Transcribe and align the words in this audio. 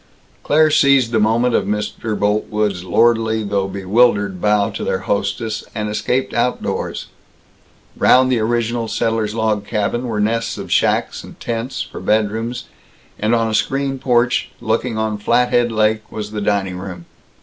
Claire 0.43 0.71
seized 0.71 1.11
the 1.11 1.19
moment 1.19 1.53
of 1.53 1.65
Mr. 1.65 2.17
Boltwood's 2.19 2.83
lordly 2.83 3.43
though 3.43 3.67
bewildered 3.67 4.41
bow 4.41 4.71
to 4.71 4.83
their 4.83 5.01
hostess, 5.01 5.63
and 5.75 5.89
escaped 5.89 6.33
outdoors. 6.33 7.05
Round 7.95 8.31
the 8.31 8.39
original 8.39 8.87
settler's 8.87 9.35
log 9.35 9.63
cabin 9.67 10.07
were 10.07 10.19
nests 10.19 10.57
of 10.57 10.71
shacks 10.71 11.23
and 11.23 11.39
tents, 11.39 11.83
for 11.83 11.99
bedrooms, 11.99 12.63
and 13.19 13.35
on 13.35 13.47
a 13.47 13.53
screened 13.53 14.01
porch, 14.01 14.49
looking 14.59 14.97
on 14.97 15.19
Flathead 15.19 15.71
Lake, 15.71 16.11
was 16.11 16.31
the 16.31 16.41
dining 16.41 16.79
room. 16.79 17.05